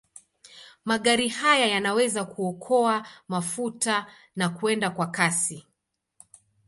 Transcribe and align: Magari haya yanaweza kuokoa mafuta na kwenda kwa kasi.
Magari 0.85 1.27
haya 1.29 1.65
yanaweza 1.65 2.25
kuokoa 2.25 3.07
mafuta 3.27 4.05
na 4.35 4.49
kwenda 4.49 4.89
kwa 4.89 5.07
kasi. 5.11 5.67